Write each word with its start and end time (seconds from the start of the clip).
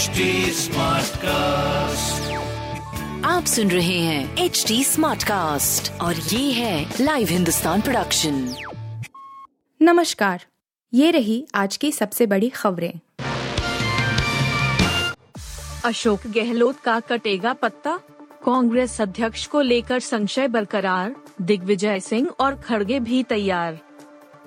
HD 0.00 0.06
cast 1.08 2.32
आप 3.26 3.44
सुन 3.44 3.70
रहे 3.70 3.98
हैं 3.98 4.36
एच 4.36 4.64
डी 4.68 4.84
स्मार्ट 4.84 5.24
कास्ट 5.24 6.00
और 6.00 6.16
ये 6.16 6.52
है 6.52 6.94
लाइव 7.00 7.28
हिंदुस्तान 7.28 7.80
प्रोडक्शन 7.80 8.54
नमस्कार। 9.82 10.44
ये 10.94 11.10
रही 11.10 11.48
आज 11.54 11.76
की 11.76 11.92
सबसे 11.92 12.26
बड़ी 12.26 12.48
खबरें। 12.48 12.92
अशोक 15.84 16.20
गहलोत 16.26 16.80
का 16.80 17.00
कटेगा 17.00 17.52
पत्ता? 17.52 17.96
कांग्रेस 18.46 19.00
अध्यक्ष 19.00 19.46
को 19.46 19.60
लेकर 19.60 20.00
संशय 20.00 20.48
बरकरार 20.48 21.16
दिग्विजय 21.42 22.00
सिंह 22.00 22.28
और 22.40 22.54
खड़गे 22.54 23.00
भी 23.00 23.22
तैयार। 23.22 23.78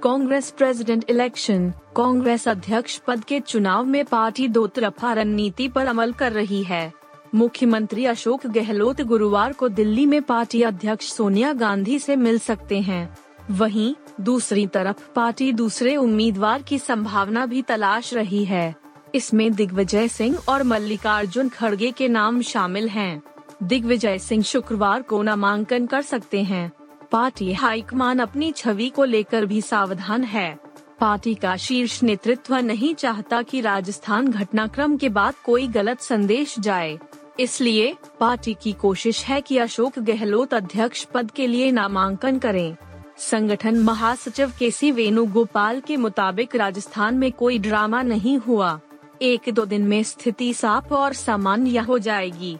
कांग्रेस 0.03 0.53
प्रेसिडेंट 0.57 1.05
इलेक्शन 1.09 1.73
कांग्रेस 1.97 2.47
अध्यक्ष 2.47 2.97
पद 2.97 3.23
के 3.23 3.39
चुनाव 3.39 3.85
में 3.85 4.05
पार्टी 4.05 4.47
दो 4.47 4.67
तरफा 4.67 5.13
रणनीति 5.13 5.67
पर 5.67 5.87
अमल 5.87 6.11
कर 6.11 6.31
रही 6.31 6.63
है। 6.63 6.93
मुख्यमंत्री 7.35 8.05
अशोक 8.05 8.47
गहलोत 8.47 9.01
गुरुवार 9.01 9.53
को 9.53 9.69
दिल्ली 9.69 10.05
में 10.05 10.21
पार्टी 10.21 10.61
अध्यक्ष 10.61 11.13
सोनिया 11.13 11.53
गांधी 11.53 11.99
से 11.99 12.15
मिल 12.15 12.39
सकते 12.39 12.79
हैं। 12.79 13.17
वहीं, 13.51 13.95
दूसरी 14.21 14.67
तरफ़ 14.67 15.09
पार्टी 15.15 15.51
दूसरे 15.51 15.95
उम्मीदवार 15.95 16.61
की 16.61 16.79
संभावना 16.79 17.45
भी 17.45 17.61
तलाश 17.61 18.13
रही 18.13 18.45
है। 18.45 18.75
इसमें 19.15 19.53
दिग्विजय 19.53 20.07
सिंह 20.07 20.39
और 20.49 20.63
मल्लिकार्जुन 20.63 21.49
खड़गे 21.49 21.91
के 21.91 22.07
नाम 22.07 22.41
शामिल 22.41 22.89
हैं। 22.89 23.23
दिग्विजय 23.63 24.17
सिंह 24.17 24.43
शुक्रवार 24.43 25.01
को 25.01 25.23
नामांकन 25.23 25.85
कर 25.85 26.01
सकते 26.01 26.43
हैं। 26.43 26.71
पार्टी 27.11 27.53
हाईकमान 27.53 28.19
अपनी 28.19 28.51
छवि 28.51 28.89
को 28.89 29.03
लेकर 29.03 29.45
भी 29.45 29.61
सावधान 29.61 30.23
है। 30.23 30.62
पार्टी 30.99 31.35
का 31.35 31.57
शीर्ष 31.57 32.03
नेतृत्व 32.03 32.55
नहीं 32.55 32.95
चाहता 32.95 33.41
कि 33.41 33.61
राजस्थान 33.61 34.27
घटनाक्रम 34.27 34.97
के 34.97 35.09
बाद 35.09 35.33
कोई 35.45 35.67
गलत 35.67 36.01
संदेश 36.01 36.59
जाए। 36.59 36.99
इसलिए 37.39 37.95
पार्टी 38.19 38.55
की 38.61 38.73
कोशिश 38.73 39.23
है 39.25 39.41
कि 39.41 39.57
अशोक 39.57 39.99
गहलोत 39.99 40.53
अध्यक्ष 40.53 41.03
पद 41.03 41.31
के 41.31 41.47
लिए 41.47 41.71
नामांकन 41.71 42.39
करें। 42.39 42.75
संगठन 43.17 43.77
महासचिव 43.77 44.51
के 44.59 44.71
सी 44.71 44.91
वेणुगोपाल 44.91 45.79
के 45.79 45.97
मुताबिक 45.97 46.55
राजस्थान 46.55 47.15
में 47.15 47.31
कोई 47.31 47.59
ड्रामा 47.59 48.01
नहीं 48.01 48.37
हुआ। 48.37 48.79
एक 49.21 49.49
दो 49.49 49.65
दिन 49.65 49.81
में 49.81 50.03
स्थिति 50.03 50.53
साफ़ 50.53 50.93
और 50.93 51.13
सामान्य 51.13 51.79
हो 51.79 51.99
जाएगी। 51.99 52.57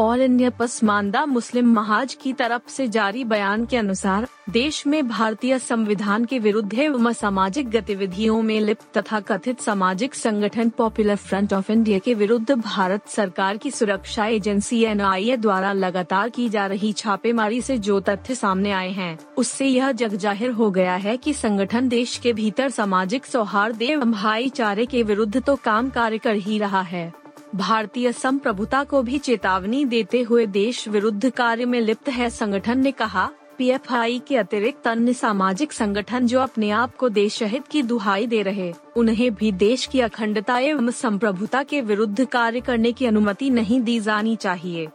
ऑल 0.00 0.20
इंडिया 0.20 0.50
पसमानदा 0.50 1.24
मुस्लिम 1.26 1.72
महाज 1.72 2.12
की 2.14 2.32
तरफ़ 2.32 2.68
से 2.68 2.86
जारी 2.88 3.24
बयान 3.24 3.64
के 3.66 3.76
अनुसार, 3.76 4.26
देश 4.50 4.86
में 4.86 5.08
भारतीय 5.08 5.58
संविधान 5.58 6.24
के 6.24 6.38
विरुद्ध 6.38 6.78
एवं 6.78 7.12
सामाजिक 7.12 7.68
गतिविधियों 7.70 8.40
में 8.42 8.60
लिप्त 8.60 8.98
तथा 8.98 9.20
कथित 9.20 9.60
सामाजिक 9.60 10.14
संगठन 10.14 10.70
पॉपुलर 10.78 11.16
फ्रंट 11.16 11.52
ऑफ़ 11.52 11.70
इंडिया 11.72 11.98
के 11.98 12.14
विरुद्ध 12.14 12.50
भारत 12.52 13.08
सरकार 13.08 13.56
की 13.56 13.70
सुरक्षा 13.70 14.26
एजेंसी 14.28 14.82
एनआईए 14.84 15.36
द्वारा 15.36 15.72
लगातार 15.74 16.28
की 16.30 16.48
जा 16.48 16.66
रही 16.66 16.92
छापेमारी 16.92 17.60
से 17.62 17.78
जो 17.78 18.00
तथ्य 18.00 18.34
सामने 18.34 18.72
आए 18.72 18.90
हैं, 18.90 19.18
उससे 19.36 19.66
यह 19.66 19.92
जग 19.92 20.16
ज़ाहिर 20.16 20.50
हो 20.52 20.70
गया 20.70 20.94
है 20.96 21.16
कि 21.16 21.34
संगठन 21.34 21.88
देश 21.88 22.16
के 22.16 22.32
भीतर 22.32 22.70
सामाजिक 22.70 23.26
सौहार्द 23.26 23.82
एवं 23.82 24.12
भाईचारे 24.12 24.86
के 24.86 25.02
विरुद्ध 25.02 25.42
तो 25.42 25.56
काम 25.56 25.90
कार्य 25.90 26.18
कर 26.18 26.34
ही 26.38 26.58
रहा 26.58 26.80
है। 26.82 27.12
भारतीय 27.54 28.12
संप्रभुता 28.12 28.82
को 28.84 29.02
भी 29.02 29.18
चेतावनी 29.18 29.84
देते 29.84 30.20
हुए 30.22 30.46
देश 30.46 30.88
विरुद्ध 30.88 31.30
कार्य 31.30 31.64
में 31.64 31.80
लिप्त 31.80 32.08
है 32.08 32.28
संगठन 32.30 32.78
ने 32.78 32.92
कहा 32.92 33.28
पीएफआई 33.58 34.18
के 34.28 34.36
अतिरिक्त 34.36 34.86
अन्य 34.88 35.12
सामाजिक 35.12 35.72
संगठन 35.72 36.26
जो 36.26 36.40
अपने 36.40 36.70
आप 36.70 36.94
को 36.96 37.08
देश 37.08 37.42
हित 37.42 37.66
की 37.68 37.82
दुहाई 37.82 38.26
दे 38.26 38.42
रहे, 38.42 38.72
उन्हें 38.96 39.34
भी 39.34 39.50
देश 39.52 39.86
की 39.86 40.00
अखंडता 40.00 40.58
एवं 40.58 40.90
संप्रभुता 40.90 41.62
के 41.62 41.80
विरुद्ध 41.80 42.24
कार्य 42.24 42.60
करने 42.60 42.92
की 42.92 43.06
अनुमति 43.06 43.50
नहीं 43.50 43.80
दी 43.80 43.98
जानी 44.00 44.36
चाहिए। 44.36 44.88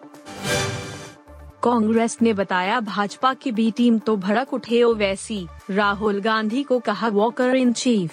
कांग्रेस 1.63 2.17
ने 2.21 2.33
बताया, 2.33 2.79
भाजपा 2.79 3.33
की 3.33 3.51
बी 3.51 3.69
टीम 3.71 3.99
तो 3.99 4.15
भड़क 4.17 4.53
उठे 4.53 4.81
ओवैसी, 4.83 5.45
राहुल 5.69 6.21
गांधी 6.21 6.63
को 6.63 6.79
कहा 6.79 7.07
walker 7.07 7.55
in 7.55 7.73
chief 7.73 8.11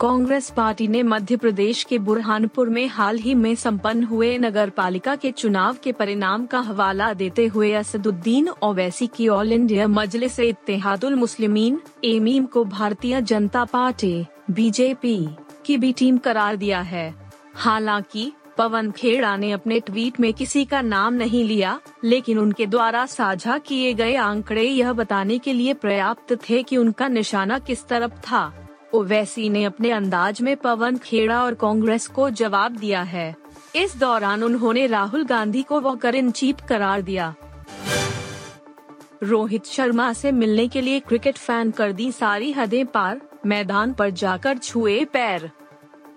Congress 0.00 0.50
party 0.50 0.88
ने 0.88 1.02
मध्य 1.02 1.36
प्रदेश 1.36 1.84
के 1.84 1.98
बुरहानपुर 1.98 2.68
में 2.68 2.88
हाल 2.88 3.18
ही 3.18 3.34
में 3.34 3.54
संपन्न 3.54 4.04
हुए 4.04 4.38
नगर 4.38 4.70
पालिका 4.70 5.16
के 5.16 5.30
चुनाव 5.30 5.76
के 5.84 5.92
परिणाम 5.92 6.46
का 6.46 6.60
हवाला 6.60 7.12
देते 7.12 7.46
हुए 7.46 7.72
असदुद्दीन 7.72 8.48
ओवैसी 8.48 9.06
की 9.06 9.28
All 9.28 9.52
India 9.52 9.88
Majlis 9.88 10.40
Ittehadul 10.40 11.14
Muslimeen, 11.14 11.80
MIM 12.04 12.44
को 12.44 12.64
भारतीय 12.64 13.22
जनता 13.22 13.64
पार्टी, 13.64 14.26
बीजेपी 14.50 15.28
की 15.66 15.76
भी 15.76 15.92
टीम 15.92 16.16
करार 16.16 16.56
दिया 16.56 16.80
है। 16.80 17.32
हालाँकि, 17.54 18.32
पवन 18.58 18.90
खेड़ा 18.90 19.36
ने 19.36 19.52
अपने 19.52 19.80
ट्वीट 19.80 20.20
में 20.20 20.34
किसी 20.34 20.64
का 20.64 20.80
नाम 20.80 21.14
नहीं 21.14 21.44
लिया, 21.44 21.80
लेकिन 22.04 22.38
उनके 22.38 22.66
द्वारा 22.66 23.06
साझा 23.06 23.58
किए 23.58 23.94
गए 23.94 24.14
आंकड़े 24.14 24.62
यह 24.62 24.92
बताने 24.92 25.38
के 25.38 25.52
लिए 25.52 25.74
पर्याप्त 25.74 26.50
थे 26.50 26.62
कि 26.62 26.76
उनका 26.76 27.08
निशाना 27.08 27.58
किस 27.58 27.86
तरफ़ 27.86 28.12
था। 28.12 28.57
ओवैसी 28.94 29.48
ने 29.48 29.64
अपने 29.64 29.90
अंदाज 29.90 30.40
में 30.42 30.56
पवन 30.56 30.96
खेड़ा 30.96 31.42
और 31.44 31.54
कांग्रेस 31.54 32.06
को 32.06 32.28
जवाब 32.30 32.76
दिया 32.76 33.02
है। 33.02 33.34
इस 33.76 33.96
दौरान 33.96 34.42
उन्होंने 34.42 34.86
राहुल 34.86 35.24
गांधी 35.24 35.62
को 35.62 35.80
वॉकर 35.80 36.14
इन 36.14 36.30
चीफ 36.30 36.60
करार 36.68 37.02
दिया। 37.02 37.34
रोहित 39.22 39.66
शर्मा 39.66 40.12
से 40.12 40.32
मिलने 40.32 40.66
के 40.68 40.80
लिए 40.80 41.00
क्रिकेट 41.00 41.38
फ़ैन 41.38 41.70
कर 41.70 41.92
दी 41.92 42.10
सारी 42.12 42.50
हदें 42.52 42.84
पार, 42.86 43.20
मैदान 43.46 43.92
पर 43.92 44.10
जाकर 44.10 44.58
छुए 44.58 45.04
पैर। 45.04 45.50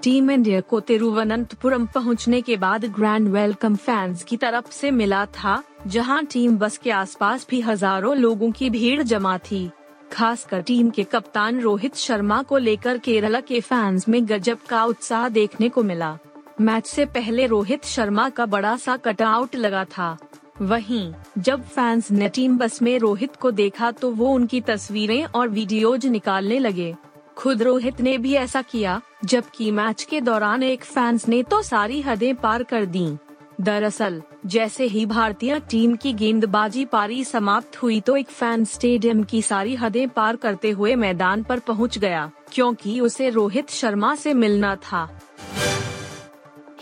टीम 0.04 0.32
इंडिया 0.32 0.62
को 0.62 0.80
तिरुवनंतपुरम 0.80 1.86
पहुँचने 1.86 2.42
के 2.42 2.58
बाद 2.58 2.86
ग्रैंड 2.86 3.28
वेलकम 3.28 3.76
फैंस 3.76 4.24
की 4.24 4.38
तरफ़ 4.38 4.72
से 4.72 4.92
मिला 4.92 5.26
था, 5.26 5.62
जहाँ 5.88 6.24
टीम 6.26 6.58
बस 6.58 6.78
के 6.78 6.92
आसपास 6.92 7.46
भी 7.50 7.62
हज़ारों 7.62 8.16
लोगों 8.18 8.52
की 8.52 8.70
भीड़ 8.70 9.02
जमा 9.04 9.38
थी। 9.42 9.70
खासकर 10.12 10.62
टीम 10.62 10.90
के 10.90 11.04
कप्तान 11.04 11.60
रोहित 11.62 11.96
शर्मा 11.96 12.42
को 12.44 12.58
लेकर 12.58 12.98
केरला 12.98 13.40
के 13.40 13.60
फैंस 13.60 14.08
में 14.10 14.26
गजब 14.30 14.58
का 14.70 14.84
उत्साह 14.86 15.28
देखने 15.30 15.70
को 15.70 15.84
मिला। 15.84 16.18
मैच 16.62 16.86
से 16.86 17.06
पहले 17.06 17.46
रोहित 17.48 17.86
शर्मा 17.86 18.30
का 18.30 18.46
बड़ा 18.46 18.76
सा 18.78 18.98
कटआउट 18.98 19.56
लगा 19.56 19.84
था। 19.86 20.18
वहीं, 20.62 21.14
जब 21.38 21.64
फैंस 21.64 22.12
ने 22.12 22.30
टीम 22.30 22.58
बस 22.58 22.82
में 22.82 22.98
रोहित 23.00 23.36
को 23.36 23.52
देखा 23.52 23.92
तो 23.92 24.12
वो 24.12 24.34
उनकी 24.34 24.62
तस्वीरें 24.62 25.24
और 25.26 25.48
वीडियोज़ 25.50 26.08
निकालने 26.08 26.60
लगे। 26.60 26.96
खुद 27.38 27.62
रोहित 27.62 28.02
ने 28.02 28.18
भी 28.18 28.34
ऐसा 28.34 28.62
किया, 28.62 29.02
जबकि 29.26 29.72
मैच 29.72 30.04
के 30.04 30.22
दौरान 30.22 30.64
एक 30.64 30.84
फैंस 30.84 31.28
ने 31.28 31.42
तो 31.44 31.62
सारी 31.62 32.02
हदें 32.02 32.36
पार 32.36 32.64
कर 32.64 32.86
दी। 32.86 33.08
दरअसल, 33.62 34.22
जैसे 34.46 34.86
ही 34.86 35.06
भारतीय 35.06 35.60
टीम 35.60 35.96
की 35.96 36.14
गेंदबाजी 36.14 36.86
पारी 36.86 37.24
समाप्त 37.24 37.82
हुई 37.82 38.00
तो 38.02 38.16
एक 38.16 38.28
फ़ैन 38.28 38.64
स्टेडियम 38.66 39.24
की 39.24 39.42
सारी 39.42 39.76
हदें 39.76 40.08
पार 40.10 40.36
करते 40.36 40.70
हुए 40.70 40.96
मैदान 40.96 41.44
पर 41.44 41.60
पहुँच 41.60 41.98
गया, 41.98 42.32
क्योंकि 42.54 43.00
उसे 43.00 43.30
रोहित 43.30 43.70
शर्मा 43.70 44.16
से 44.16 44.34
मिलना 44.34 44.76
था। 44.76 45.08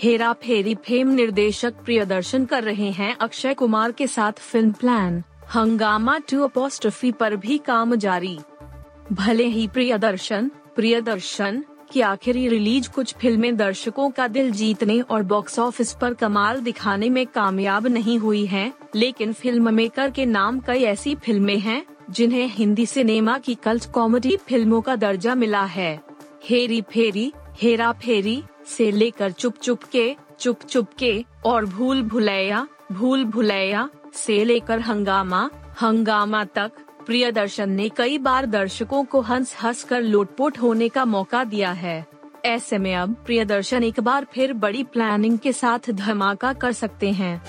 हेरा 0.03 0.31
फेरी 0.33 0.75
फेम 0.75 1.09
निर्देशक 1.09 1.73
प्रियदर्शन 1.85 2.45
कर 2.45 2.63
रहे 2.63 2.91
हैं 2.91 3.15
अक्षय 3.17 3.53
कुमार 3.53 3.91
के 3.91 4.07
साथ 4.07 4.39
film 4.41 4.71
plan, 4.71 5.23
Hungama 5.55 6.17
two 6.29 6.43
apostrophe 6.43 7.11
पर 7.11 7.35
भी 7.35 7.57
काम 7.57 7.95
जारी। 7.95 8.37
भले 9.11 9.45
ही 9.47 9.67
प्रियदर्शन 9.67 10.51
प्रियदर्शन 10.75 11.63
की 11.91 12.01
आखिरी 12.01 12.47
रिलीज़ 12.47 12.89
कुछ 12.89 13.13
फ़िल्में 13.13 13.55
दर्शकों 13.57 14.09
का 14.09 14.27
दिल 14.27 14.51
जीतने 14.51 14.99
और 15.01 15.23
बॉक्स 15.23 15.59
ऑफ़िस 15.59 15.93
पर 15.93 16.13
कमाल 16.13 16.59
दिखाने 16.61 17.09
में 17.09 17.25
कामयाब 17.27 17.87
नहीं 17.87 18.17
हुई 18.19 18.45
हैं, 18.45 18.71
लेकिन 18.95 19.33
फ़िल्म 19.33 19.73
मेकर 19.73 20.11
के 20.11 20.25
नाम 20.25 20.59
कई 20.59 20.83
ऐसी 20.85 21.15
फ़िल्में 21.15 21.57
हैं 21.59 21.83
जिन्हें 22.09 22.47
हिंदी 22.47 22.85
सिनेमा 22.85 23.37
की 23.37 23.55
कल्ट 23.55 23.91
कॉमेडी 23.91 24.35
फ़िल्मों 24.39 24.81
का 24.81 24.95
दर्जा 24.95 25.35
मिला 25.35 25.63
है। 25.67 25.99
हेरी 26.43 26.81
फेरी 26.91 27.31
हेरा 27.61 27.91
फेरी 27.93 28.41
से 28.67 28.89
लेकर 28.91 29.31
चुप 29.31 29.57
चुप 29.57 29.83
के 29.91 30.15
चुप 30.39 30.63
चुप 30.63 30.93
के 30.99 31.13
और 31.45 31.65
भूल 31.67 32.01
भुलैया 32.03 32.67
भूल 32.91 33.23
भुलैया 33.25 33.89
से 34.15 34.43
लेकर 34.45 34.79
हंगामा 34.79 35.49
हंगामा 35.81 36.43
तक। 36.45 36.71
प्रियदर्शन 37.09 37.69
ने 37.69 37.89
कई 37.89 38.17
बार 38.17 38.45
दर्शकों 38.45 39.03
को 39.03 39.19
हंस 39.21 39.55
हंस 39.63 39.83
कर 39.83 40.01
लोटपोट 40.01 40.57
होने 40.57 40.89
का 40.89 41.05
मौका 41.05 41.43
दिया 41.43 41.71
है। 41.71 42.05
ऐसे 42.45 42.77
में 42.77 42.95
अब 42.95 43.13
प्रिय 43.25 43.45
दर्शन 43.45 43.83
एक 43.83 43.99
बार 43.99 44.25
फिर 44.33 44.53
बड़ी 44.53 44.83
प्लानिंग 44.83 45.39
के 45.39 45.53
साथ 45.53 45.89
धमाका 45.89 46.53
कर 46.53 46.71
सकते 46.71 47.11
हैं। 47.11 47.41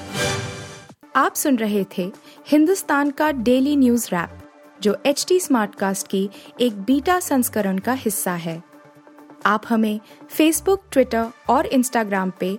आप 1.17 1.35
सुन 1.35 1.57
रहे 1.57 1.85
थे 1.99 2.11
हिंदुस्तान 2.49 3.11
का 3.11 3.31
डेली 3.33 3.77
न्यूज़ 3.77 4.09
रैप 4.09 4.39
जो 4.83 4.97
एच 5.07 5.25
टी 5.29 5.41
स्मार्ट 5.41 5.75
कास्ट 5.75 6.09
की 6.09 6.29
एक 6.61 6.81
बीटा 6.83 7.21
संस्करण 7.21 7.79
का 7.79 7.93
हिस्सा 7.93 8.33
है। 8.33 8.63
आप 9.47 9.63
हमें 9.69 10.01
फेसबुक 10.31 10.83
ट्विटर 10.93 11.27
और 11.49 11.67
इंस्टाग्राम 11.67 12.33
पे 12.41 12.59